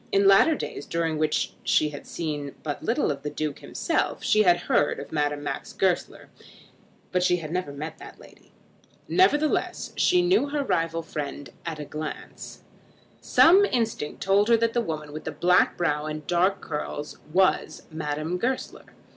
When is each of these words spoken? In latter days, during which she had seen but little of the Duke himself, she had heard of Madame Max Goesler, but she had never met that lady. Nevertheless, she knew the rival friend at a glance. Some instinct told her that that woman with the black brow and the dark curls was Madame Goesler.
In 0.11 0.27
latter 0.27 0.55
days, 0.55 0.87
during 0.87 1.19
which 1.19 1.53
she 1.63 1.89
had 1.89 2.07
seen 2.07 2.55
but 2.63 2.81
little 2.81 3.11
of 3.11 3.21
the 3.21 3.29
Duke 3.29 3.59
himself, 3.59 4.23
she 4.23 4.41
had 4.41 4.61
heard 4.61 4.97
of 4.99 5.11
Madame 5.11 5.43
Max 5.43 5.73
Goesler, 5.73 6.29
but 7.11 7.21
she 7.21 7.35
had 7.37 7.51
never 7.51 7.71
met 7.71 7.99
that 7.99 8.19
lady. 8.19 8.51
Nevertheless, 9.07 9.93
she 9.95 10.23
knew 10.23 10.49
the 10.49 10.63
rival 10.63 11.03
friend 11.03 11.51
at 11.67 11.77
a 11.77 11.85
glance. 11.85 12.63
Some 13.21 13.63
instinct 13.63 14.23
told 14.23 14.47
her 14.49 14.57
that 14.57 14.73
that 14.73 14.81
woman 14.81 15.13
with 15.13 15.25
the 15.25 15.31
black 15.31 15.77
brow 15.77 16.07
and 16.07 16.23
the 16.23 16.25
dark 16.25 16.61
curls 16.61 17.19
was 17.31 17.83
Madame 17.91 18.39
Goesler. 18.39 18.85